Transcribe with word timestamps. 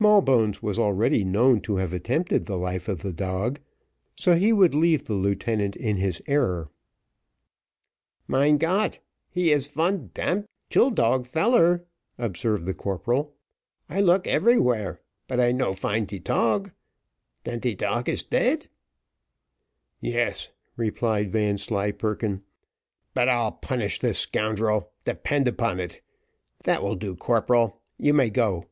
Smallbones 0.00 0.62
was 0.62 0.78
already 0.78 1.24
known 1.24 1.62
to 1.62 1.76
have 1.76 1.94
attempted 1.94 2.44
the 2.44 2.58
life 2.58 2.88
of 2.88 2.98
the 3.00 3.12
dog, 3.14 3.58
so 4.16 4.34
he 4.34 4.52
would 4.52 4.74
leave 4.74 5.04
the 5.04 5.14
lieutenant 5.14 5.76
in 5.76 5.96
his 5.96 6.20
error. 6.26 6.68
"Mein 8.28 8.58
Gott' 8.58 8.98
he 9.30 9.50
is 9.50 9.66
von 9.66 10.08
d 10.08 10.22
d 10.22 10.42
kill 10.68 10.90
dog 10.90 11.26
feller," 11.26 11.86
observed 12.18 12.66
the 12.66 12.74
corporal. 12.74 13.34
"I 13.88 14.02
look 14.02 14.26
everywhere, 14.26 15.00
I 15.30 15.52
no 15.52 15.72
find 15.72 16.06
te 16.06 16.20
tog. 16.20 16.72
Den 17.44 17.60
de 17.60 17.74
dog 17.74 18.06
is 18.06 18.22
dead?" 18.22 18.68
"Yes," 20.02 20.50
replied 20.76 21.30
Vanslyperken, 21.30 22.42
"but 23.14 23.30
I'll 23.30 23.52
punish 23.52 24.00
the 24.00 24.12
scoundrel, 24.12 24.90
depend 25.06 25.48
upon 25.48 25.80
it. 25.80 26.02
That 26.64 26.82
will 26.82 26.96
do, 26.96 27.16
corporal; 27.16 27.80
you 27.96 28.12
may 28.12 28.28
go." 28.28 28.66